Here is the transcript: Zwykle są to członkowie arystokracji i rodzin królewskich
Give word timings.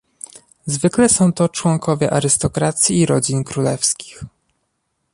Zwykle 0.65 1.09
są 1.09 1.33
to 1.33 1.49
członkowie 1.49 2.13
arystokracji 2.13 2.99
i 2.99 3.05
rodzin 3.05 3.43
królewskich 3.43 4.23